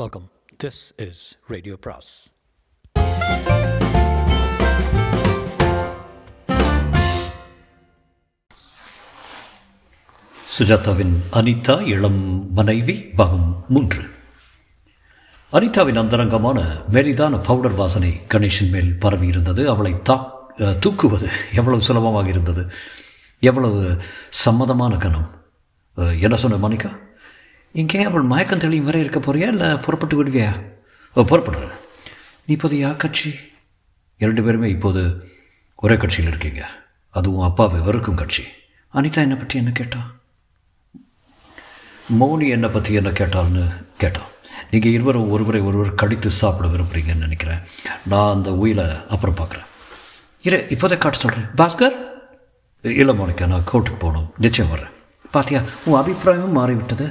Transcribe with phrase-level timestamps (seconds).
[0.00, 0.26] Welcome
[0.64, 1.18] this is
[1.52, 2.10] radio பிராஸ்
[10.54, 12.22] சுஜாதாவின் அனிதா இளம்
[12.54, 14.02] மனைவி பாகம் மூன்று.
[15.52, 19.68] அனிதாவின் அந்தரங்கமான மெலிதான பவுடர் வாசனை கணேஷின் மேல் பரவி இருந்தது.
[19.68, 20.18] அவளை தா
[20.58, 22.64] தூக்குவது எவ்வளவு சுலபமாக இருந்தது.
[23.40, 24.00] எவ்வளவு
[24.44, 25.30] சம்மதமான கணம்.
[25.96, 26.92] என்ன சொன்ன மணிக்கா
[27.80, 30.48] இங்கே அவள் மயக்கம் தெளியும் வரை இருக்க போறியா இல்லை புறப்பட்டு விடுவியா?
[31.16, 31.76] ஓ புறப்படுறேன்.
[32.46, 33.30] நீ இப்போது யா கட்சி?
[34.22, 35.02] இரண்டு பேருமே இப்போது
[35.76, 36.62] ஒரே கட்சியில் இருக்கீங்க.
[37.10, 38.44] அதுவும் அப்பாவை வெறுக்கும் கட்சி.
[38.94, 40.00] அனிதா என்னை பற்றி என்ன கேட்டா?
[42.20, 43.64] மௌனி என்னை பற்றி என்ன கேட்டால்னு
[43.98, 44.30] கேட்டான்
[44.70, 47.64] நீங்கள் இருவரும் ஒருவரை ஒருவர் கடித்து சாப்பிட விரும்புகிறீங்கன்னு நினைக்கிறேன்.
[48.12, 49.68] நான் அந்த உயிலை அப்புறம் பார்க்குறேன்.
[50.42, 51.96] இரு இப்போதே காட்ட சொல்கிறேன் பாஸ்கர்?
[53.00, 54.30] இல்லை மோனிக்கா நான் கோர்ட்டுக்கு போகணும்.
[54.36, 54.94] நிச்சயம் வர்றேன்.
[55.34, 57.06] பார்த்தியா உன் அபிப்பிராயமும் மாறிவிட்டது.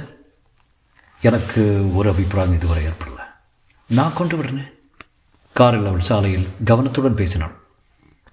[1.22, 3.20] எனக்கு ஒரு அபிப்பிராயம் இதுவரை ஏற்படல.
[3.88, 4.70] நான் கொண்டு விடுறேன்.
[5.52, 7.52] காரில் அவள் சாலையில் கவனத்துடன் பேசினாள்.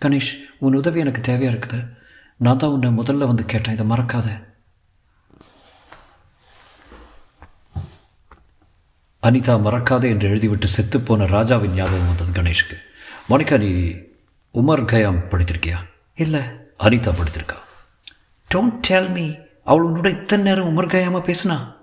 [0.01, 1.89] கணேஷ் உன் உதவி எனக்கு தேவையாக இருக்குது?
[2.35, 3.73] நான் தான் உன்னை முதல்ல வந்து கேட்டேன்.
[3.73, 4.47] இதை மறக்காத.
[9.23, 12.77] அனிதா மறக்காதே என்று எழுதிவிட்டு செத்துப்போன ராஜாவின் ஞாபகம் வந்தது கணேஷ்க்கு.
[13.29, 13.89] மோனிகா நீ
[14.53, 15.75] உமர் கயாம் படித்திருக்கியா?
[16.15, 16.41] இல்லை.
[16.79, 17.57] அனிதா படித்திருக்கா?
[18.53, 21.77] டோன்ட் டெல் மீ அவள் உன்னோட இத்தனை நேரம் உமர் கயாமா பேசினா?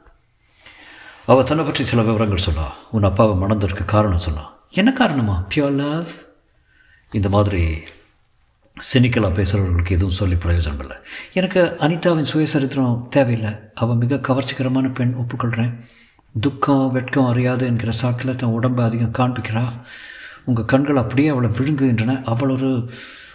[1.26, 2.72] அவள் தன்னை பற்றி சில விவரங்கள் சொன்னா.
[2.90, 4.54] உன் அப்பாவை மணந்ததற்கு காரணம் சொன்னா.
[4.70, 5.46] என்ன காரணமா?
[5.54, 6.08] பியோர் லவ்
[7.12, 7.78] இந்த மாதிரி
[8.94, 10.96] சினிக்கலாக பேசுகிறவர்களுக்கு எதுவும் சொல்லி பிரயோஜனம் இல்லை.
[11.32, 13.54] எனக்கு அனிதாவின் சுயசரித்திரம் தேவையில்லை.
[13.74, 15.74] அவள் மிக கவர்ச்சிகரமான பெண் ஒப்புக்கொள்கிறேன்
[16.40, 19.64] துக்கம் வெட்கம் அறியாது என்கிற சாக்கில் தன் உடம்பை அதிகம் காண்பிக்கிறா.
[20.44, 22.24] உங்கள் கண்கள் அப்படியே அவளை விழுங்குகின்றன.
[22.24, 22.90] அவள் ஒரு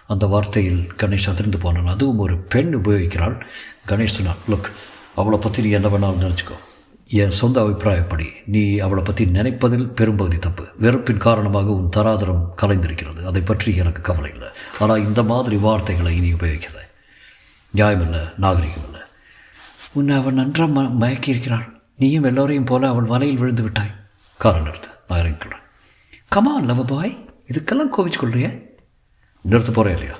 [0.07, 1.87] அந்த வார்த்தையில் கணேஷ் அதிர்ந்து போனான்.
[1.87, 3.41] அதுவும் ஒரு பெண் உபயோகிக்கிறாள்.
[3.87, 4.69] கணேஷ் சொன்னான் லுக்
[5.15, 6.57] அவளை பற்றி நீ என்ன வேணாலும் நினச்சிக்கோ.
[7.19, 10.65] என் சொந்த அபிப்பிராயப்படி நீ அவளை பற்றி நினைப்பதில் பெரும்பகுதி தப்பு.
[10.79, 13.21] வெறுப்பின் காரணமாக உன் தராதரம் கலைந்திருக்கிறது.
[13.23, 14.49] அதை பற்றி எனக்கு கவலை இல்லை.
[14.79, 16.77] ஆனால் இந்த மாதிரி வார்த்தைகளை இனி உபயோகிக்கத.
[17.73, 19.03] நியாயமில்லை நாகரிகம் இல்லை
[19.93, 21.67] உன்னை அவள் நன்றாக ம மயக்கி இருக்கிறாள்
[21.97, 23.93] நீயும் எல்லோரையும் போல அவள் வலையில் விழுந்து விட்டாய்.
[24.39, 24.91] காரணம் நிறுத்து.
[25.07, 25.65] நான் இறங்கிக்கிறேன்
[26.35, 27.13] கமா லவ பாய்
[27.51, 28.47] இதுக்கெல்லாம் கோவிச்சு கொள்றிய.
[29.45, 30.17] நிறுத்த போகிறேன் இல்லையா?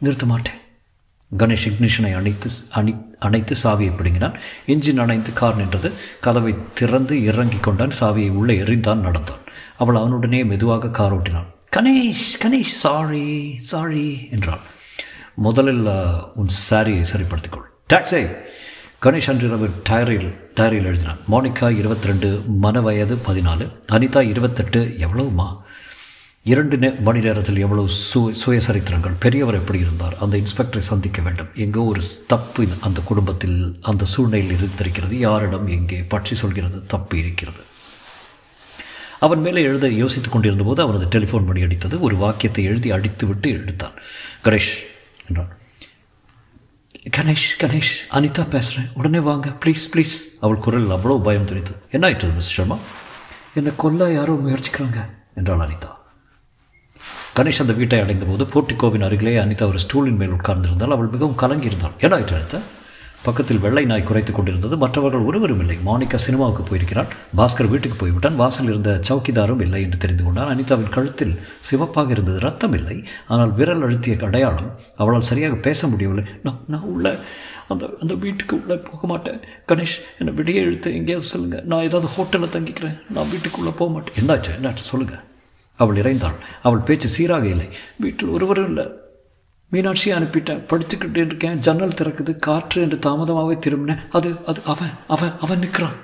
[0.00, 0.60] நிறுத்த மாட்டேன்
[1.36, 4.40] கணேஷ் இக்னிஷனை அணைத்து அணி அணைத்து சாவியை பிடுங்கினான்.
[4.66, 5.92] இன்ஜின் அணைத்து கார் நின்றது.
[6.20, 7.90] கதவை திறந்து இறங்கி கொண்டான்.
[8.00, 9.44] சாவியை உள்ளே எறிந்தான் நடந்தான்.
[9.78, 11.46] அவள் அவனுடனே மெதுவாக கார் ஓட்டினான்
[11.76, 14.58] கணேஷ் கணேஷ் சாரி சாரி என்றாள்.
[15.34, 15.86] முதலில்
[16.34, 17.66] உன் சாரியை சரிப்படுத்திக்கொள்.
[17.92, 18.36] டாக்ஸே
[19.02, 21.20] கணேஷ் அன்றிரவு டயரில் டயரில் எழுதினான்.
[21.30, 25.56] மோனிகா இருபத்தி ரெண்டு மன வயது பதினாலு அனிதா இருபத்தெட்டு எவ்வளவுமா?
[26.44, 30.14] இரண்டு நே மணி நேரத்தில் எவ்வளவு சு சுயசரித்திரங்கள் பெரியவர் எப்படி இருந்தார்?
[30.18, 31.50] அந்த இன்ஸ்பெக்டரை சந்திக்க வேண்டும்.
[31.54, 35.18] எங்கோ ஒரு தப்பு அந்த குடும்பத்தில் அந்த சூழ்நிலையில் இருந்திருக்கிறது.
[35.18, 36.78] யாரிடம் எங்கே பற்றி சொல்கிறது?
[36.86, 37.62] தப்பு இருக்கிறது.
[39.26, 41.98] அவன் மேலே எழுத யோசித்துக் கொண்டிருந்த போது அவனது டெலிஃபோன் மணி அடித்தது.
[42.00, 43.98] ஒரு வாக்கியத்தை எழுதி அடித்துவிட்டு எடுத்தான்
[44.44, 44.72] கணேஷ்
[45.28, 45.52] என்றான்.
[47.18, 49.48] கணேஷ் கணேஷ் அனிதா பேசுகிறேன் உடனே வாங்க.
[49.64, 51.80] ப்ளீஸ் ப்ளீஸ் அவள் குரல் அவ்வளோ பயம் துணித்தது.
[51.90, 52.78] என்ன ஆயிட்டது மிஸ் சர்மா?
[53.54, 55.00] என்னை கொல்ல யாரோ முயற்சிக்கிறாங்க
[55.34, 55.92] என்றாள் அனிதா.
[57.38, 61.94] கணேஷ் அந்த வீட்டை அடைந்தபோது போர்ட்டிகோவின் அருகிலே அனிதா ஒரு ஸ்டூலின் மேல் உட்கார்ந்திருந்தால் அவள் மிகவும் கலங்கியிருந்தாள்.
[61.98, 62.60] என்ன ஆயிற்று அனிதா?
[63.22, 64.76] பக்கத்தில் வெள்ளை நாய் குறைத்துக் கொண்டிருந்தது.
[64.76, 65.76] மற்றவர்கள் ஒருவரும் இல்லை.
[65.86, 67.08] மோனிகா சினிமாவுக்கு போயிருக்கிறாள்.
[67.36, 68.36] பாஸ்கர் வீட்டுக்கு போய்விட்டான்.
[68.36, 72.38] வாசல் இருந்த சவுக்கிதாரும் இல்லை என்று தெரிந்து கொண்டான் அனிதாவின் கழுத்தில் சிவப்பாக இருந்தது.
[72.38, 73.04] ரத்தம் இல்லை.
[73.28, 76.24] ஆனால் விரல் அழுத்திய அடையாளம் அவளால் சரியாக பேச முடியவில்லை.
[76.42, 77.18] நான் நான் உள்ள
[77.68, 79.40] அந்த அந்த வீட்டுக்கு உள்ளே போக மாட்டேன்.
[79.68, 82.98] கணேஷ் என்னை விடிய இழுத்து எங்கேயாவது சொல்லுங்கள் நான் ஏதாவது ஹோட்டலில் தங்கிக்கிறேன்.
[83.10, 84.18] நான் வீட்டுக்குள்ளே போக மாட்டேன்.
[84.22, 84.52] என்னாச்சு?
[84.58, 84.86] என்னாச்சு?
[84.92, 85.26] சொல்லுங்கள்
[85.78, 86.36] அவள் இறைந்தாள்.
[86.62, 87.68] அவள் பேச்சு சீராக இல்லை.
[87.96, 88.88] வீட்டில் ஒருவரும் இல்லை.
[89.72, 90.64] மீனாட்சியை அனுப்பிட்டேன்.
[90.68, 91.58] படிச்சுக்கிட்டு இருக்கேன்.
[91.58, 92.36] ஜன்னல் திறக்குது.
[92.36, 95.98] காற்று என்று தாமதமாகவே திரும்பினேன் அது அது அவன் அவன் அவன் நிற்கிறான்.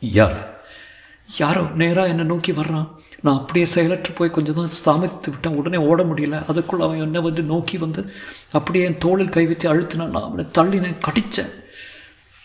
[0.00, 0.60] யார்?
[1.38, 2.88] யாரோ நேராக என்னை நோக்கி வர்றான்.
[3.20, 5.56] நான் அப்படியே செயலற்று போய் கொஞ்சம் தான் தாமதித்து விட்டேன்.
[5.56, 6.42] உடனே ஓட முடியல.
[6.48, 8.10] அதுக்குள்ள அவன் என்னை வந்து நோக்கி வந்து
[8.52, 10.98] அப்படியே என் தோளில் கை வச்சு அழுத்தினான் நான் அவனை தள்ளினேன்.
[11.08, 11.50] கடித்தேன்.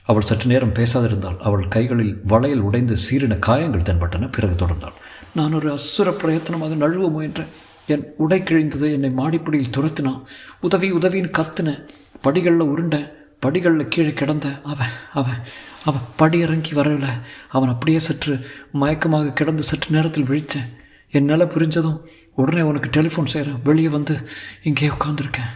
[0.03, 1.37] அவள் சற்று நேரம் பேசாதிருந்தாள்.
[1.39, 4.31] அவள் கைகளில் வளையல் உடைந்து சீரின காயங்கள் தென்பட்டன.
[4.31, 4.97] பிறகு தொடர்ந்தாள்.
[5.35, 7.51] நான் ஒரு அசுர பிரயத்தனமாக நழுவ முயன்றேன்.
[7.93, 10.21] என் உடை கிழிந்தது என்னை மாடிப்படியில் துரத்தினான்
[10.59, 11.81] உதவி உதவின்னு கத்துனேன்
[12.21, 13.07] படிகளில் உருண்டேன்
[13.39, 15.39] படிகளில் கீழே கிடந்தேன் அவன் அவன்
[15.85, 17.07] அவன் படி இறங்கி வரல.
[17.49, 18.33] அவன் அப்படியே சற்று
[18.81, 20.69] மயக்கமாக கிடந்து சற்று நேரத்தில் விழித்தேன்
[21.11, 21.99] என் நிலை புரிஞ்சதும்
[22.41, 24.15] உடனே உனக்கு டெலிஃபோன் செய்கிறேன் வெளியே வந்து
[24.63, 25.51] இங்கே உட்காந்துருக்கேன்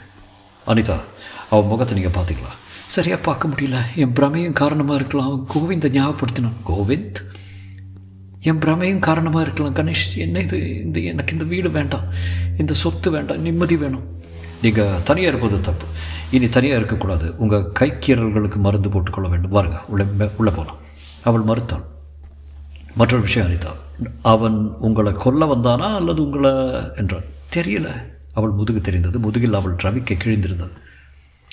[0.67, 0.97] அனிதா
[1.49, 2.51] அவன் முகத்தை நீங்கள் பார்த்தீங்களா?
[2.95, 3.77] சரியாக பார்க்க முடியல.
[3.95, 5.27] என் பிரமையும் காரணமாக இருக்கலாம்.
[5.29, 6.57] அவன் கோவிந்தை ஞாபகப்படுத்தினான்.
[6.67, 7.19] கோவிந்த்?
[8.41, 9.75] என் பிரமையும் காரணமாக இருக்கலாம்.
[9.75, 12.03] கணேஷ் என்ன இது இந்த எனக்கு இந்த வீடு வேண்டாம்.
[12.57, 13.41] இந்த சொத்து வேண்டாம்.
[13.41, 14.17] நிம்மதி வேணும்.
[14.61, 15.85] நீங்கள் தனியாக இருப்பது தப்பு.
[16.31, 17.35] இனி தனியாக இருக்கக்கூடாது.
[17.37, 19.51] உங்கள் கைக்கீரல்களுக்கு மருந்து போட்டுக்கொள்ள வேண்டும்.
[19.51, 20.05] வாருங்க உள்ளே
[20.37, 20.77] உள்ளே போகலாம்
[21.23, 21.83] அவள் மறுத்தாள்.
[22.95, 23.73] மற்றொரு விஷயம் அனிதா.
[24.21, 26.51] அவன் உங்களை கொல்ல வந்தானா அல்லது உங்களை
[26.95, 27.23] என்றான்
[27.55, 28.03] தெரியல.
[28.33, 29.19] அவள் முதுகு தெரிந்தது.
[29.19, 30.71] முதுகில் அவள் ரவிக்க கிழிந்திருந்தது.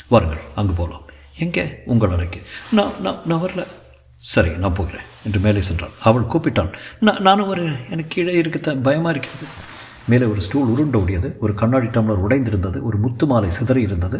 [0.09, 1.03] வாருங்கள் அங்கு போகலாம்
[1.38, 1.65] எங்கே?
[1.85, 2.43] உங்கள் அறைக்கு.
[2.73, 3.67] நான் நான் நான் வரல.
[4.34, 9.11] சரி நான் போகிறேன் என்று மேலே சென்றாள் அவள் கூப்பிட்டாள் நான் நானும் ஒரு எனக்கு கீழே இருக்கத்தான் பயமாக
[9.11, 9.46] இருக்கிறது
[10.08, 11.28] மேலே ஒரு ஸ்டூல் உருண்ட ஓடியது.
[11.38, 12.78] ஒரு கண்ணாடி டம்ளர் உடைந்திருந்தது.
[12.82, 14.19] ஒரு முத்து மாலை சிதறி இருந்தது.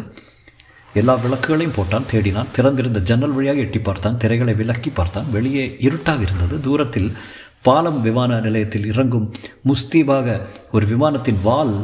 [0.93, 2.51] எல்லா விளக்குகளையும் போட்டான் தேடினான்.
[2.51, 4.17] திறந்திருந்த ஜன்னல் வழியாக எட்டி பார்த்தான்.
[4.17, 5.27] திரைகளை விலக்கி பார்த்தான்.
[5.31, 6.55] வெளியே இருட்டாக இருந்தது.
[6.59, 7.09] தூரத்தில்
[7.61, 9.27] பாலம் விமான நிலையத்தில் இறங்கும்
[9.67, 10.37] முஸ்தீபாக
[10.71, 11.75] ஒரு விமானத்தின் வால்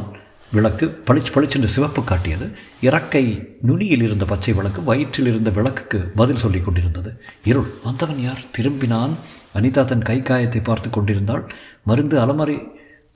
[0.56, 2.46] விளக்கு பளிச்சு பளிச்சென்று சிவப்பு காட்டியது.
[2.88, 3.24] இறக்கை
[3.68, 7.10] நுனியில் இருந்த பச்சை விளக்கு வயிற்றில் இருந்த விளக்குக்கு பதில் சொல்லிக் கொண்டிருந்தது.
[7.50, 7.70] இருள்.
[7.86, 8.42] வந்தவன் யார்?
[8.58, 9.14] திரும்பினான்.
[9.58, 11.44] அனிதா தன் கை காயத்தை பார்த்து கொண்டிருந்தாள்.
[11.90, 12.56] மருந்து அலமறை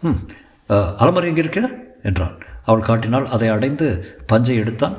[0.03, 0.21] ம்
[1.03, 1.67] அலமறை எங்கே இருக்கிற
[2.09, 2.37] என்றான்
[2.69, 3.87] அவள் காட்டினால் அதை அடைந்து
[4.31, 4.97] பஞ்சை எடுத்தான்.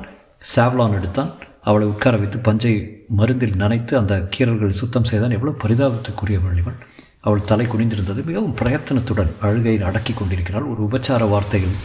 [0.54, 1.30] சாவ்லான் எடுத்தான்.
[1.68, 2.72] அவளை உட்கார வைத்து பஞ்சை
[3.18, 5.34] மருந்தில் நனைத்து அந்த கீரல்களை சுத்தம் செய்தான்.
[5.36, 6.78] எவ்வளோ பரிதாபத்துக்குரியவள் இவள்.
[7.26, 8.20] அவள் தலை குனிந்திருந்தது.
[8.28, 10.68] மிகவும் பிரயத்தனத்துடன் அழுகையில் அடக்கி கொண்டிருக்கிறாள்.
[10.72, 11.76] ஒரு உபச்சார வார்த்தையில்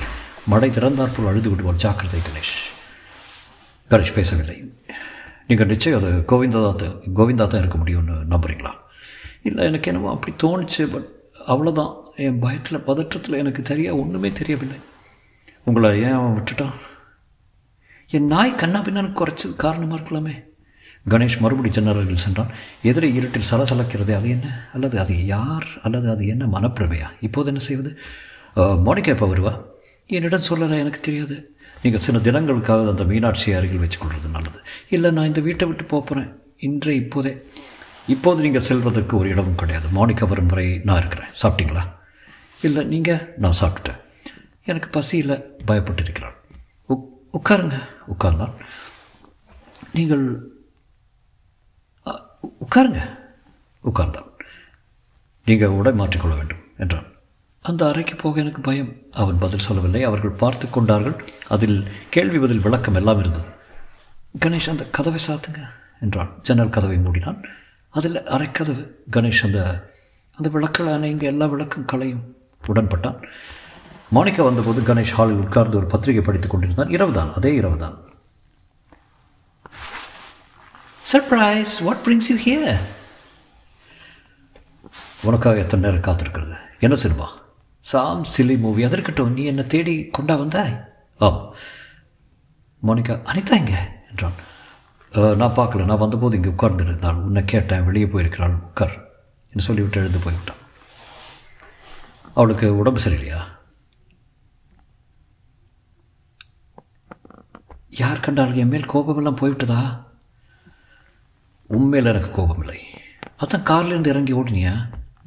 [0.51, 2.55] மடை திறந்தாற்போல் அழுது விடுவாள் ஜாக்கிரதை கணேஷ்.
[3.91, 4.57] கணேஷ் பேசவில்லை.
[5.47, 8.73] நீங்கள் நிச்சயம் அது கோவிந்தா தான் கோவிந்தா தான் இருக்க முடியும்னு நம்புறீங்களா?
[9.49, 11.07] இல்லை எனக்கு என்னமோ அப்படி தோணுச்சு பட்
[11.53, 11.91] அவ்வளோதான்
[12.25, 14.79] என் பயத்தில் பதற்றத்தில் எனக்கு தெரிய ஒன்றுமே தெரியவில்லை.
[15.69, 16.75] உங்களை ஏன் அவன் விட்டுட்டான்?
[18.15, 20.35] என் நாய் கண்ணா பின்னான்னு குறைச்சது காரணமாக இருக்கலாமே.
[21.13, 22.51] கணேஷ் மறுபடி ஜன்னரில் சென்றான்.
[22.89, 24.47] எதிரே இருட்டில் சலசலக்கிறது அது என்ன?
[24.73, 25.67] அல்லது அது யார்?
[25.83, 27.07] அல்லது அது என்ன மனப்பிரமையா?
[27.27, 27.91] இப்போது என்ன செய்வது?
[28.87, 29.53] மோனிகா எப்போ வருவா?
[30.07, 31.55] என்னிடம் சொல்லலை எனக்கு தெரியாது.
[31.81, 34.59] நீங்கள் சில தினங்களுக்காக அந்த மீனாட்சி அருகில் வச்சுக்கொள்வது நல்லது.
[34.89, 37.37] இல்லை நான் இந்த வீட்டை விட்டு போகிறேன் இன்றே இப்போதே.
[38.07, 39.87] இப்போது நீங்கள் செல்வதற்கு ஒரு இடமும் கிடையாது.
[39.87, 41.29] மோனிகா வரும் வரை நான் இருக்கிறேன்.
[41.41, 41.83] சாப்பிட்டீங்களா?
[42.61, 44.01] இல்லை நீங்கள் நான் சாப்பிட்டுட்டேன்.
[44.65, 46.35] எனக்கு பசியில் பயப்பட்டு இருக்கிறாள்
[46.85, 47.05] உக்
[47.37, 47.79] உட்காருங்க.
[48.13, 48.53] உட்கார்ந்தான்
[49.93, 50.53] நீங்கள்
[52.65, 53.01] உட்காருங்க.
[53.83, 54.29] உட்கார்ந்தான்
[55.45, 57.09] நீங்கள் உடை மாற்றிக்கொள்ள வேண்டும் என்றான்.
[57.69, 58.91] அந்த அறைக்கு போக எனக்கு பயம்.
[59.21, 60.03] அவன் பதில் சொல்லவில்லை.
[60.09, 61.17] அவர்கள் பார்த்து கொண்டார்கள்.
[61.55, 61.77] அதில்
[62.15, 63.49] கேள்வி பதில் விளக்கம் எல்லாம் இருந்தது.
[64.45, 65.61] கணேஷ் அந்த கதவை சாத்துங்க
[65.99, 66.31] என்றான்.
[66.41, 67.39] ஜன்னல் கதவை மூடினான்.
[67.89, 68.83] அதில் அரைக்கதவு
[69.15, 69.59] கணேஷ் அந்த
[70.37, 72.23] அந்த விளக்கள் அணைங்க எல்லா விளக்கும் களையும்
[72.67, 73.19] உடன்பட்டான்.
[74.15, 76.89] மாணிக்கா வந்தபோது கணேஷ் ஹாலில் உட்கார்ந்து ஒரு பத்திரிகை படித்துக் கொண்டிருந்தான்.
[76.89, 77.95] இரவு தான் அதே இரவு தான்
[81.11, 82.77] surprise what brings you here
[85.23, 86.55] உனக்காக எத்தனை நேரம் காத்திருக்கிறது?
[86.79, 87.27] என்ன சினிமா?
[87.89, 90.75] சாம் சிலி மூவி அதற்கட்டும் நீ என்னை தேடி கொண்டா வந்தாய்?
[91.19, 91.27] ஓ.
[92.85, 93.79] மோனிகா அனிதா இங்கே
[94.09, 94.37] என்றான்.
[95.11, 95.85] நான் பார்க்கல.
[95.85, 97.21] நான் வந்தபோது இங்கே உட்கார்ந்துருந்தாள்.
[97.27, 97.83] உன்னை கேட்டேன்.
[97.83, 98.55] வெளியே போயிருக்கிறாள்.
[98.69, 98.95] உட்கார்.
[99.49, 100.61] என்று சொல்லிவிட்டு எழுந்து போய்விட்டான்.
[102.33, 103.41] அவளுக்கு உடம்பு சரியில்லையா?
[107.89, 109.81] யார் கண்டாலும் என் மேல் கோபமெல்லாம் போய்விட்டதா?
[111.67, 112.79] உண்மையில் எனக்கு கோபம் இல்லை
[113.39, 114.73] அதான் கார்லேருந்து இறங்கி ஓடினியா?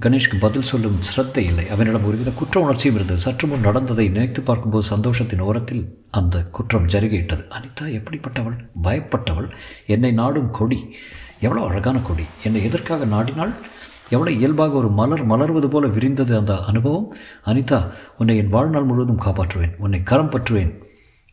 [0.02, 1.68] கணேஷ்க்கு பதில் சொல்லும் சிரத்தை இல்லை.
[1.68, 3.20] அவனிடம் ஒருவித குற்ற உணர்ச்சியும் இருந்தது.
[3.20, 8.68] சற்று முன் நடந்ததை நினைத்து பார்க்கும்போது சந்தோஷத்தின் ஓரத்தில் அந்த குற்றம் ஜருகிட்டது அனிதா எப்படிப்பட்டவள்?
[8.82, 9.50] பயப்பட்டவள்?
[9.86, 10.94] என்னை நாடும் கொடி.
[11.40, 12.22] எவ்வளோ அழகான கொடி.
[12.44, 13.54] என்னை எதற்காக நாடினாள்?
[14.10, 17.14] எவ்வளோ இயல்பாக ஒரு மலர் மலர்வது போல விரிந்தது அந்த அனுபவம்?
[17.44, 19.76] அனிதா உன்னை என் வாழ்நாள் முழுவதும் காப்பாற்றுவேன்.
[19.76, 20.82] உன்னை கரம் பற்றுவேன்.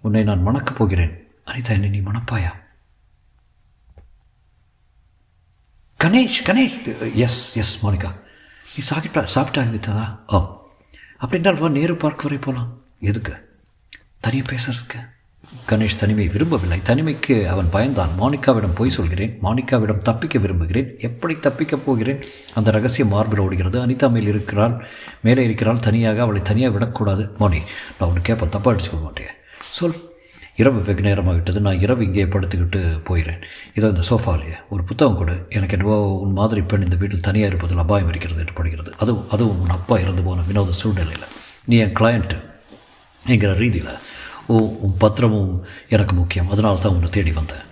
[0.01, 1.27] உன்னை நான் மணக்கப் போகிறேன்.
[1.45, 2.51] அனிதா என்னை நீ மணப்பாயா?
[6.03, 7.13] Ganesh Ganesh.
[7.13, 8.23] Yes yes Monica.
[8.75, 10.19] நீ சாப்பிட்டா சாப்பிட்டாங்க வித்ததா?
[10.27, 10.61] ஓ.
[11.21, 13.57] அப்படின்றால் வா நேரு பார்க்க வரை போகலாம் எதுக்கு?
[14.19, 15.13] தனியாக பேசுறதுக்கு.
[15.69, 16.79] கணேஷ் தனிமை விரும்பவில்லை.
[16.85, 18.09] தனிமைக்கு அவன் பயந்தான்.
[18.19, 19.39] மானிகாவிடம் போய் சொல்கிறேன்.
[19.43, 20.95] மானிகாவிடம் தப்பிக்க விரும்புகிறேன்.
[20.99, 22.23] எப்படி தப்பிக்கப் போகிறேன்?
[22.53, 23.87] அந்த ரகசியம் மார்பில் ஓடுகிறது.
[23.87, 24.87] அனிதா மேல் இருக்கிறாள்.
[25.21, 25.79] மேலே இருக்கிறாள்.
[25.79, 27.31] தனியாக அவளை தனியாக விடக்கூடாது.
[27.37, 27.61] மோனி
[27.99, 29.27] நான் உனக்கு கேட்பேன் தப்பாக அடிச்சுக்க மாட்டேன்
[29.61, 30.04] சொல்.
[30.61, 33.41] இரவு வெகு நேரமாகிட்டது நான் இரவு இங்கே படுத்துக்கிட்டு போயிடுறேன்
[33.77, 35.31] இதோ இந்த சோஃபாலேயே ஒரு புத்தகம் கூட.
[35.57, 38.91] எனக்கு என்னவோ உன் மாதிரி பெண் இந்த வீட்டில் தனியாக இருப்பதில் அபாயம் இருக்கிறது என்று படுகிறது.
[39.03, 41.27] அதுவும் அதுவும் உன் அப்பா இறந்து போன வினோத சூழ்நிலையில்.
[41.69, 42.37] நீ என் கிளையண்ட்டு
[43.33, 43.93] என்கிற ரீதியில்
[44.53, 45.53] ஓ உன் பத்திரமும்
[45.95, 46.49] எனக்கு முக்கியம்.
[46.53, 47.63] அதனால தான் உன்னை தேடி வந்தேன்.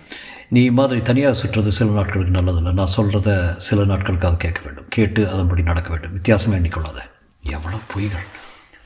[0.54, 2.72] நீ மாதிரி தனியாக சுற்றுறது சில நாட்களுக்கு நல்லதில்லை.
[2.80, 3.30] நான் சொல்கிறத
[3.68, 4.88] சில நாட்களுக்கு அதை கேட்க வேண்டும்.
[4.96, 6.14] கேட்டு அதன்படி நடக்க வேண்டும்.
[6.18, 7.00] வித்தியாசமே எண்ணிக்கொள்ளாத.
[7.56, 8.26] எவ்வளோ பொய்கள்.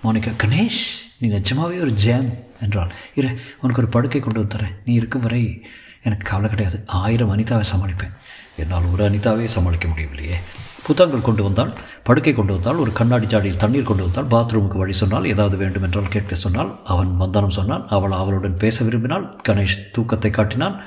[0.05, 0.83] மோனிகா கணேஷ்
[1.21, 2.29] நீ நிஜமாகவே ஒரு ஜேம்
[2.61, 2.93] என்றாள்.
[3.15, 3.29] இரு
[3.61, 4.75] உனக்கு ஒரு படுக்கை கொண்டு வந்து தரேன்.
[4.85, 5.67] நீ இருக்கும் வரை
[6.03, 6.83] எனக்கு கவலை கிடையாது.
[6.87, 8.15] ஆயிரம் அனிதாவை சமாளிப்பேன்.
[8.57, 10.37] என்னால் ஒரு அனிதாவே சமாளிக்க முடியவில்லையே.
[10.83, 11.73] புத்தகங்கள் கொண்டு வந்தால்
[12.03, 16.09] படுக்கை கொண்டு வந்தால் ஒரு கண்ணாடி ஜாடியில் தண்ணீர் கொண்டு வந்தால் பாத்ரூமுக்கு வழி சொன்னால் ஏதாவது வேண்டும் என்றால்
[16.09, 17.89] கேட்க சொன்னால் அவன் வந்தானம் சொன்னான்.
[17.89, 20.83] அவள் அவளுடன் பேச விரும்பினால் கணேஷ் தூக்கத்தை காட்டினான்.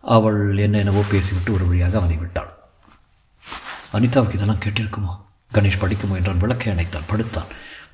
[0.00, 2.58] அவள் என்ன என்னவோ பேசிவிட்டு ஒரு வழியாக அவனை விட்டாள்
[3.92, 5.12] அனிதாவுக்கு இதெல்லாம் கேட்டிருக்குமோ?
[5.54, 6.16] கணேஷ் படிக்குமோ?
[6.16, 6.38] என்றான்.
[6.38, 7.06] விளக்கை அணைத்தான்.
[7.06, 7.46] படுத்தான்.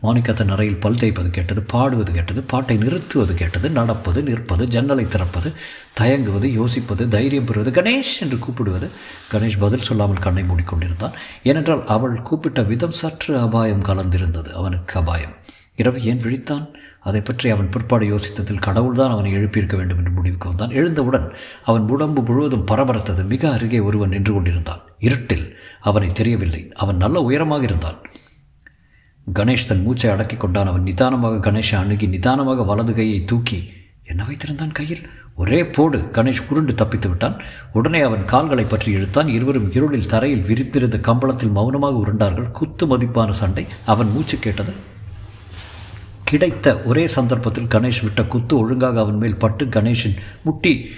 [0.02, 5.52] மோனிகா தன் அறையில் பல் தேய்ப்பது கேட்டது பாடுவது கேட்டது பாட்டை நிறுத்துவது கேட்டது நடப்பது நிற்பது ஜன்னலை திறப்பது
[5.92, 8.90] தயங்குவது யோசிப்பது தைரியம் பெறுவது கணேஷ் என்று கூப்பிடுவது.
[9.32, 11.12] கணேஷ் பதில் சொல்லாமல் கண்ணை மூடிக்கொண்டிருந்தான்.
[11.42, 15.34] ஏனென்றால் அவள் கூப்பிட்ட விதம் சற்று அபாயம் கலந்திருந்தது அவனுக்கு அபாயம்.
[15.76, 16.66] இரவு ஏன் விழித்தான்?
[17.00, 20.70] அதை பற்றி அவன் பிற்பாடு யோசித்ததில் கடவுள்தான் அவனை எழுப்பியிருக்க வேண்டும் என்று முடிவுக்கு வந்தான்.
[20.70, 21.34] எழுந்தவுடன்
[21.64, 24.82] அவன் உடம்பு முழுவதும் பரபரத்தது மிக அருகே ஒருவன் நின்று கொண்டிருந்தான்.
[24.98, 26.70] இருட்டில் அவனை தெரியவில்லை.
[26.74, 28.00] அவன் நல்ல உயரமாக இருந்தான்.
[29.34, 30.66] கணேஷ் தன் மூச்சை அடக்கி கொண்டான்.
[30.66, 33.70] அவன் நிதானமாக கணேஷை அணுகி நிதானமாக வலது கையை தூக்கி
[34.04, 35.98] என்ன வைத்திருந்தான் கையில் ஒரே போடு.
[35.98, 37.42] கணேஷ் உருண்டு தப்பித்து விட்டான்.
[37.72, 39.28] உடனே அவன் கால்களை பற்றி இழுத்தான்.
[39.28, 42.50] இருவரும் இருளில் தரையில் விரித்திருந்த கம்பளத்தில் மௌனமாக உருண்டார்கள்.
[42.50, 43.66] குத்து மதிப்பான சண்டை.
[43.86, 44.74] அவன் மூச்சு கேட்டது
[46.24, 50.88] கிடைத்த ஒரே சந்தர்ப்பத்தில் கணேஷ் விட்ட குத்து ஒழுங்காக அவன் மேல் பட்டு கணேஷின் முட்டி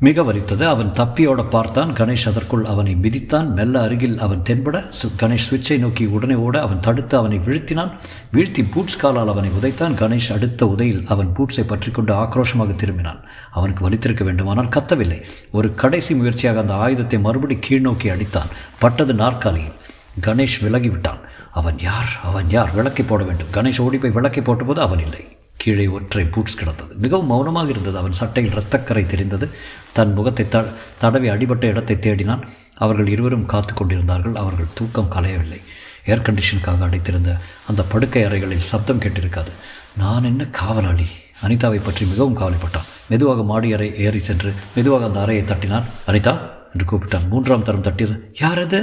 [0.00, 1.92] மிக வலித்தது அவன் தப்பியோட பார்த்தான்.
[1.92, 3.48] கணேஷ் அதற்குள் அவனை மிதித்தான்.
[3.48, 7.92] மெல்ல அருகில் அவன் தென்பட சு- கணேஷ் சுவிட்சை நோக்கி உடனே ஓட அவன் தடுத்து அவனை வீழ்த்தினான்.
[8.32, 9.94] வீழ்த்தி பூட்ஸ் காலால் அவனை உதைத்தான்.
[9.94, 13.20] கணேஷ் அடுத்த உதையில் அவன் பூட்ஸை பற்றி கொண்டு ஆக்ரோஷமாக திரும்பினான்.
[13.50, 15.24] அவனுக்கு வலித்திருக்க வேண்டுமானால் கத்தவில்லை.
[15.52, 18.46] ஒரு கடைசி முயற்சியாக அந்த ஆயுதத்தை மறுபடி கீழ்நோக்கி அடித்தான்.
[18.78, 19.72] பட்டது நாற்காலியில்.
[20.20, 21.20] கணேஷ் விலகிவிட்டான்.
[21.52, 22.08] அவன் யார்?
[22.22, 22.70] அவன் யார்?
[22.74, 23.48] விளக்கை போட வேண்டும்.
[23.52, 25.37] கணேஷ் ஓடி போய் விளக்கை போட்டபோது அவன் இல்லை.
[25.58, 26.94] கீழே ஒற்றை பூட்ஸ் கிடந்தது.
[26.94, 27.96] மிகவும் மௌனமாக இருந்தது.
[27.98, 29.46] அவன் சட்டையில் இரத்தக்கரை தெரிந்தது.
[29.92, 30.64] தன் முகத்தை த
[30.98, 32.42] தடவி அடிபட்ட இடத்தை தேடினான்.
[32.74, 34.34] அவர்கள் இருவரும் காத்து கொண்டிருந்தார்கள்.
[34.34, 35.60] அவர்கள் தூக்கம் கலையவில்லை.
[36.06, 37.30] ஏர் கண்டிஷனுக்காக அடைத்திருந்த
[37.68, 39.52] அந்த படுக்கை அறைகளில் சப்தம் கேட்டிருக்காது.
[39.96, 41.08] நான் என்ன காவலாளி?
[41.46, 42.88] அனிதாவை பற்றி மிகவும் கவலைப்பட்டான்.
[43.08, 45.88] மெதுவாக மாடி அறை ஏறி சென்று மெதுவாக அந்த அறையை தட்டினான்.
[46.06, 46.34] அனிதா
[46.72, 47.28] என்று கூப்பிட்டான்.
[47.28, 48.16] மூன்றாம் தரம் தட்டியது.
[48.40, 48.80] யார் அது?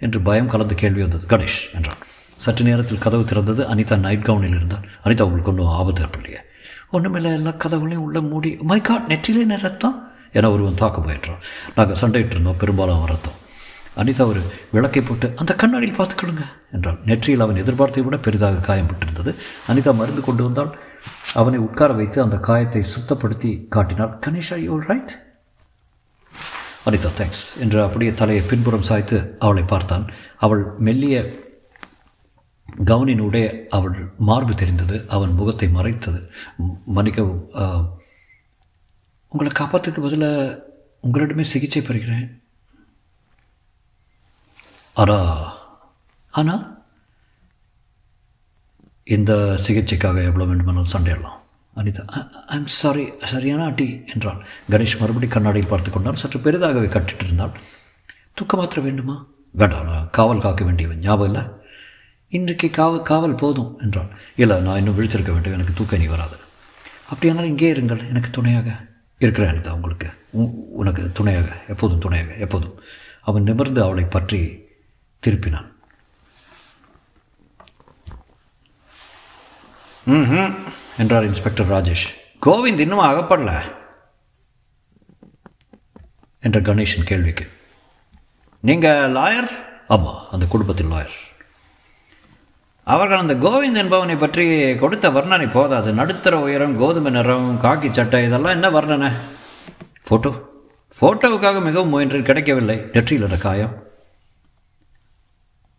[0.00, 1.24] என்று பயம் கலந்து கேள்வி வந்தது.
[1.26, 2.02] கணேஷ் என்றான்.
[2.44, 6.40] சற்று நேரத்தில் கதவு திறந்தது அனிதா நைட் கவுனில் இருந்தால் அனிதா உங்களுக்கு ஒன்றும் ஆபத்து ஏற்படலையே.
[6.90, 8.56] ஒன்றுமில்லை எல்லா கதவுகளையும் உள்ள மூடி.
[8.60, 9.96] Oh மை காட் நெற்றிலே ரத்தம்?
[10.32, 11.40] என ஒருவன் தாக்க போயிட்டான்
[11.76, 13.36] நாங்கள் சண்டையிட்டு இருந்தோம் பெரும்பாலும் அவன் ரத்தம்.
[14.00, 14.40] அனிதா ஒரு
[14.74, 16.44] விளக்கை போட்டு அந்த கண்ணாடியில் பார்த்துக்கொள்ளுங்க
[16.76, 16.98] என்றாள்.
[17.04, 19.32] நெற்றியில் அவன் எதிர்பார்த்தை விட பெரிதாக காயம்பட்டிருந்தது.
[19.70, 20.72] அனிதா மருந்து கொண்டு வந்தால்
[21.34, 24.12] அவனை உட்கார வைத்து அந்த காயத்தை சுத்தப்படுத்தி காட்டினாள்.
[24.26, 25.14] கணேஷா யூ ரைட்
[26.86, 30.06] அனிதா தேங்க்ஸ் என்று அப்படியே தலையை பின்புறம் சாய்த்து அவளை பார்த்தான்.
[30.38, 31.16] அவள் மெல்லிய
[32.68, 33.44] கவனினூடே
[33.76, 33.96] அவள்
[34.28, 36.20] மார்பு தெரிந்தது அவன் முகத்தை மறைத்தது.
[36.96, 37.44] மன்னிக்கவும்
[39.32, 40.66] உங்களை காப்பாற்றுக்கு பதிலாக
[41.06, 42.28] உங்களிடமே சிகிச்சை பெறுகிறேன்.
[44.96, 45.18] ஆனா
[46.34, 46.54] ஆனா
[49.16, 49.32] இந்த
[49.64, 51.38] சிகிச்சைக்காக எவ்வளோ வேண்டுமானாலும் சண்டையிடலாம்.
[51.76, 52.02] அனிதா
[52.54, 54.40] ஐம் சாரி சரியான அடி என்றாள்
[54.72, 56.20] கணேஷ் மறுபடி கண்ணாடியில் பார்த்து கொண்டான்.
[56.22, 57.54] சற்று பெரிதாகவே கட்டிட்டு இருந்தாள்
[58.38, 59.16] தூக்க மாத்திர வேண்டுமா?
[59.54, 61.02] வேண்டாம் காவல் காக்க வேண்டியவன்.
[61.06, 61.44] ஞாபகம் இல்லை?
[62.28, 64.20] இன்றைக்கு காவல் காவல் போதும் என்றாள்.
[64.36, 65.52] இல்லை நான் இன்னும் விழித்திருக்க வேண்டும்.
[65.52, 66.36] எனக்கு தூக்க நீ வராது.
[67.08, 68.08] அப்படியானால் இங்கே இருங்கள்.
[68.08, 68.86] எனக்கு துணையாக.
[69.18, 70.10] இருக்கிறேன் அனிதா உங்களுக்கு.
[70.30, 71.62] உ- உனக்கு துணையாக.
[71.68, 72.34] எப்போதும் துணையாக.
[72.34, 72.80] எப்போதும்.
[73.22, 74.68] அவன் நிமிர்ந்து அவளை பற்றி
[75.26, 75.72] திருப்பினான்.
[80.04, 80.54] ம்
[80.98, 82.06] என்றார் இன்ஸ்பெக்டர் ராஜேஷ்.
[82.46, 83.62] கோவிந்த் இன்னும் அகப்படல?
[86.40, 87.50] என்ற கணேஷன் கேள்விக்கு.
[88.60, 89.50] நீங்கள் லாயர்?
[89.88, 91.26] ஆமாம் அந்த குடும்பத்தில் லாயர்.
[92.92, 94.44] அவர்கள் அந்த கோவிந்த் என்பவனை பற்றி
[94.82, 95.92] கொடுத்த வர்ணனை போதாது.
[95.92, 99.10] நடுத்தர உயரம் கோதுமை நிறம் காக்கி சட்டை இதெல்லாம் என்ன வர்ணனை?
[100.08, 100.30] ஃபோட்டோ
[101.00, 102.76] ஃபோட்டோவுக்காக மிகவும் முயன்று கிடைக்கவில்லை.
[102.92, 103.74] நெற்றியில் இருந்த காயம்.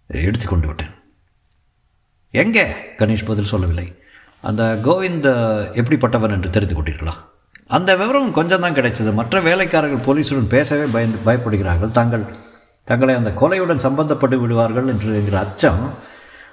[0.08, 0.94] எடுத்துக்கொண்டு விட்டேன்.
[2.32, 2.66] எங்கே?
[2.98, 3.88] கணேஷ் பதில் சொல்லவில்லை.
[4.42, 5.30] அந்த கோவிந்த்
[5.80, 7.16] எப்படிப்பட்டவன் என்று தெரிந்து கொண்டீர்களா?
[7.68, 11.92] அந்த விவரம் கொஞ்சம் தான் கிடைச்சது மற்ற வேலைக்காரர்கள் போலீஸுடன் பேசவே பயந்து பயப்படுகிறார்கள்.
[11.92, 12.25] தாங்கள்
[12.84, 16.08] தங்களை அந்த கொலையுடன் சம்பந்தப்பட்டு விடுவார்கள் என்று என்கிற அச்சம்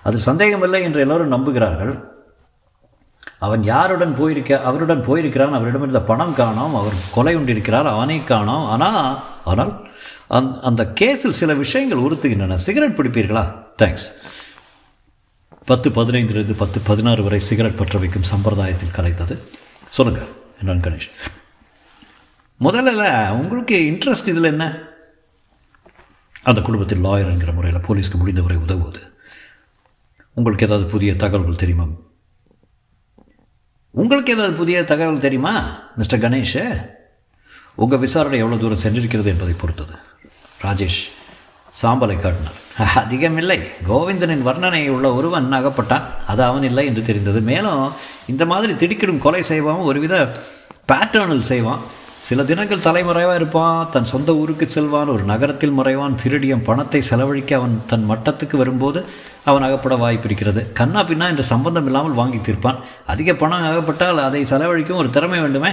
[0.06, 1.94] அது சந்தேகமில்லை என்று எல்லோரும் நம்புகிறார்கள்.
[3.46, 8.66] அவன் யாருடன் போயிருக்க அவருடன் போயிருக்கிறான் அவரிடம் இருந்த பணம் காணோம் அவர் கொலை உண்டிருக்கிறார் அவனை காணோம்.
[8.75, 9.00] ஆனால்
[9.50, 9.72] ஆனால்
[10.36, 12.58] அந் அந்த கேஸில் சில விஷயங்கள் உறுத்துகின்றன.
[12.66, 13.44] சிகரெட் பிடிப்பீர்களா?
[13.82, 14.06] தேங்க்ஸ்
[15.70, 19.36] பத்து பதினைந்திலிருந்து பத்து பதினாறு வரை சிகரெட் பற்ற வைக்கும் சம்பிரதாயத்தில் கலைத்தது.
[19.96, 20.22] சொல்லுங்க
[20.60, 21.08] என்றான் கணேஷ்.
[22.60, 23.04] முதல்ல
[23.40, 24.64] உங்களுக்கு இன்ட்ரெஸ்ட் இதில் என்ன?
[26.42, 29.02] அந்த குடும்பத்தில் லாயர் என்கிற முறையில் போலீஸ்க்கு முடிந்தவரை உதவுவது.
[30.38, 31.86] உங்களுக்கு ஏதாவது புதிய தகவல்கள் தெரியுமா?
[33.90, 35.52] உங்களுக்கு ஏதாவது புதிய தகவல் தெரியுமா
[35.96, 36.90] மிஸ்டர் கணேஷ்?
[37.74, 39.94] உங்கள் விசாரணை எவ்வளோ தூரம் சென்றிருக்கிறது என்பதை பொறுத்தது.
[40.62, 41.00] ராஜேஷ்
[41.82, 42.58] சாம்பலை காட்டினார்.
[42.94, 43.58] அதிகமில்லை.
[43.88, 46.06] கோவிந்தனின் வர்ணனை உள்ள ஒருவன் அகப்பட்டான்.
[46.26, 47.40] அது அவன் இல்லை என்று தெரிந்தது.
[47.40, 47.92] மேலும்
[48.26, 50.42] இந்த மாதிரி திடுக்கிடும் கொலை செய்வான் ஒருவித
[50.92, 51.80] பேட்டர்னில் செய்வான்.
[52.18, 57.82] சில தினங்கள் தலைமறைவாக இருப்பான் தன் சொந்த ஊருக்கு செல்வான் ஒரு நகரத்தில் மறைவான் திருடியம் பணத்தை செலவழிக்க அவன்
[57.87, 59.06] தன் மட்டத்துக்கு வரும்போது
[59.44, 60.73] அவன் அகப்பட வாய்ப்பு இருக்கிறது.
[60.73, 62.76] கண்ணா பின்னா இந்த சம்பந்தம் இல்லாமல் வாங்கி தீர்ப்பான்.
[63.06, 65.70] அதிக பணம் அகப்பட்டால் அதை செலவழிக்கும் ஒரு திறமை வேண்டுமே?